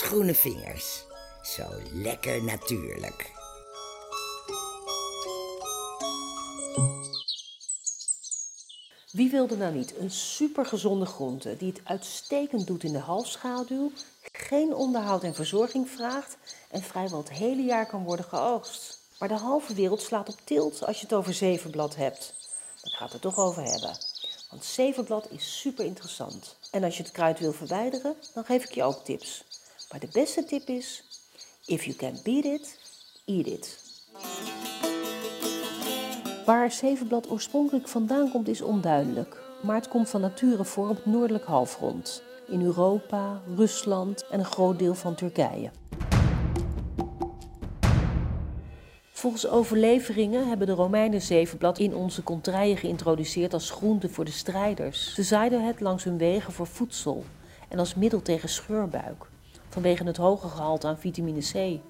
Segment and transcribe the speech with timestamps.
[0.00, 1.04] groene vingers.
[1.42, 3.36] Zo lekker natuurlijk.
[9.12, 13.92] Wie wilde nou niet een supergezonde groente die het uitstekend doet in de halfschaduw,
[14.32, 16.36] geen onderhoud en verzorging vraagt
[16.70, 18.98] en vrijwel het hele jaar kan worden geoogst?
[19.18, 22.34] Maar de halve wereld slaat op tilt als je het over zevenblad hebt.
[22.82, 23.96] Dan gaat het toch over hebben.
[24.50, 26.56] Want zevenblad is super interessant.
[26.70, 29.44] En als je het kruid wil verwijderen, dan geef ik je ook tips.
[29.90, 31.04] Maar de beste tip is:
[31.66, 32.78] if you can beat it,
[33.24, 33.86] eat it.
[36.46, 41.06] Waar zevenblad oorspronkelijk vandaan komt is onduidelijk, maar het komt van nature voor op het
[41.06, 45.70] noordelijk halfrond, in Europa, Rusland en een groot deel van Turkije.
[49.12, 55.14] Volgens overleveringen hebben de Romeinen zevenblad in onze contraien geïntroduceerd als groente voor de strijders.
[55.14, 57.24] Ze zaaiden het langs hun wegen voor voedsel
[57.68, 59.26] en als middel tegen scheurbuik,
[59.80, 61.80] vanwege het hoge gehalte aan vitamine C.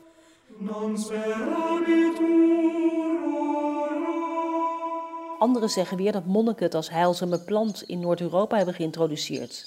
[5.39, 9.65] Anderen zeggen weer dat monniken het als heilzame plant in Noord-Europa hebben geïntroduceerd.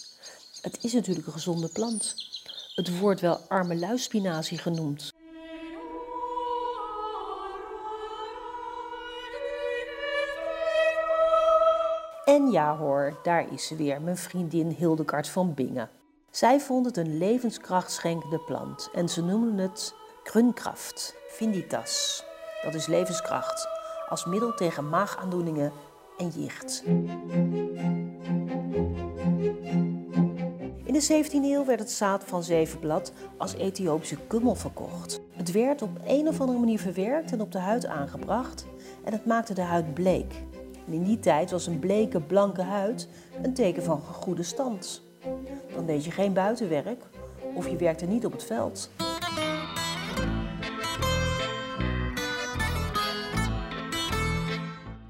[0.61, 2.15] Het is natuurlijk een gezonde plant.
[2.75, 5.13] Het wordt wel armeluispinazie genoemd.
[12.25, 15.89] En ja hoor, daar is ze weer, mijn vriendin Hildegard van Bingen.
[16.31, 19.93] Zij vond het een levenskrachtschenkende plant en ze noemden het
[20.23, 22.23] Grunkraft, Vinditas.
[22.63, 23.67] Dat is levenskracht,
[24.09, 25.71] als middel tegen maagaandoeningen
[26.17, 26.83] en jicht.
[30.83, 35.21] In de 17e eeuw werd het zaad van zevenblad als Ethiopische kummel verkocht.
[35.31, 38.65] Het werd op een of andere manier verwerkt en op de huid aangebracht
[39.03, 40.33] en het maakte de huid bleek.
[40.85, 43.07] In die tijd was een bleke, blanke huid
[43.41, 45.09] een teken van goede stand.
[45.73, 47.03] Dan deed je geen buitenwerk
[47.55, 48.89] of je werkte niet op het veld.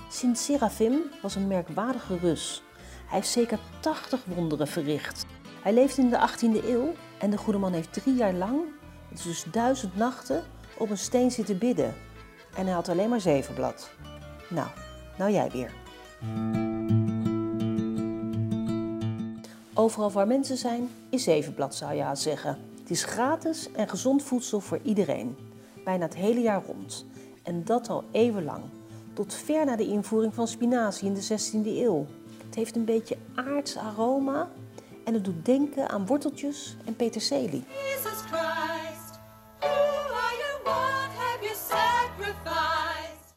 [0.09, 2.63] Sint Seraphim was een merkwaardige Rus.
[3.05, 5.25] Hij heeft zeker 80 wonderen verricht.
[5.61, 8.59] Hij leefde in de 18e eeuw en de goede man heeft drie jaar lang,
[9.13, 10.43] is dus duizend nachten,
[10.77, 11.93] op een steen zitten bidden.
[12.55, 13.91] En hij had alleen maar zevenblad.
[14.49, 14.67] Nou,
[15.17, 15.71] nou jij weer.
[19.81, 22.57] Overal waar mensen zijn, is zevenblad zou je haast zeggen.
[22.79, 25.37] Het is gratis en gezond voedsel voor iedereen.
[25.83, 27.05] Bijna het hele jaar rond.
[27.43, 28.63] En dat al eeuwenlang.
[29.13, 32.05] Tot ver na de invoering van spinazie in de 16e eeuw.
[32.45, 34.49] Het heeft een beetje aards aroma
[35.05, 37.63] en het doet denken aan worteltjes en peterselie.
[37.67, 39.19] Jesus Christ,
[39.59, 40.63] who are you?
[40.63, 43.35] What have you sacrificed?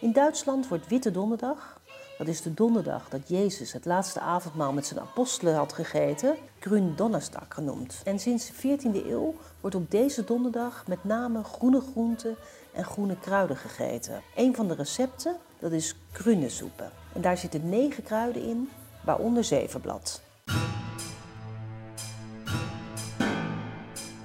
[0.00, 1.80] In Duitsland wordt Witte Donderdag,
[2.18, 7.46] dat is de donderdag dat Jezus het laatste avondmaal met zijn apostelen had gegeten, Gründonnerstag
[7.48, 8.00] genoemd.
[8.04, 12.36] En sinds de 14e eeuw wordt op deze donderdag met name groene groenten
[12.72, 14.22] en groene kruiden gegeten.
[14.36, 16.90] Een van de recepten, dat is groenesoepen.
[17.14, 18.68] En daar zitten negen kruiden in,
[19.04, 20.22] waaronder zevenblad.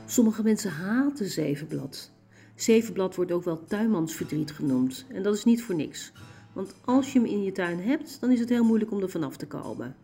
[0.06, 2.12] Sommige mensen haten zevenblad.
[2.56, 5.06] Zevenblad wordt ook wel tuinmansverdriet genoemd.
[5.10, 6.12] En dat is niet voor niks.
[6.54, 9.10] Want als je hem in je tuin hebt, dan is het heel moeilijk om er
[9.10, 9.96] vanaf te komen.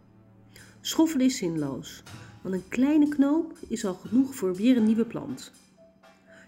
[0.81, 2.03] Schoffelen is zinloos.
[2.41, 5.51] Want een kleine knoop is al genoeg voor weer een nieuwe plant.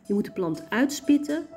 [0.08, 1.48] Je moet de plant uitspitten,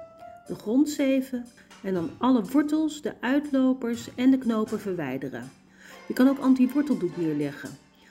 [0.47, 1.45] de grond zeven
[1.83, 5.51] en dan alle wortels, de uitlopers en de knopen verwijderen.
[6.09, 7.71] Je kan ook anti-worteldoek neerleggen,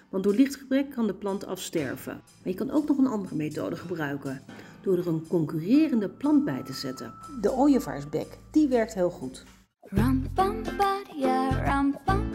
[0.10, 2.14] want door lichtgebrek kan de plant afsterven.
[2.14, 4.42] Maar je kan ook nog een andere methode gebruiken,
[4.82, 7.14] door er een concurrerende plant bij te zetten.
[7.42, 9.44] De ooievaarsbek, die werkt heel goed.
[9.92, 12.32] Ba-dia, rum bum.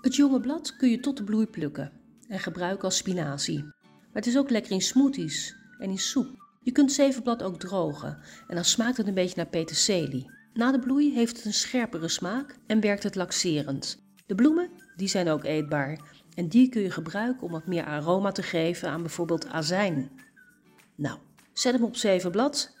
[0.00, 1.92] Het jonge blad kun je tot de bloei plukken
[2.28, 3.62] en gebruiken als spinazie.
[3.62, 6.28] Maar het is ook lekker in smoothies en in soep.
[6.62, 8.18] Je kunt zevenblad ook drogen
[8.48, 10.30] en dan smaakt het een beetje naar peterselie.
[10.54, 14.02] Na de bloei heeft het een scherpere smaak en werkt het laxerend.
[14.26, 16.00] De bloemen, die zijn ook eetbaar
[16.34, 20.10] en die kun je gebruiken om wat meer aroma te geven aan bijvoorbeeld azijn.
[20.94, 21.18] Nou,
[21.52, 22.80] zet hem op zevenblad.